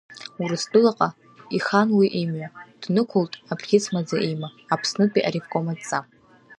[0.41, 1.09] Урыстәылаҟа
[1.57, 2.49] ихан уи имҩа,
[2.81, 5.99] днықәылт абӷьыц маӡа има, Аԥснытәи аревком адҵа.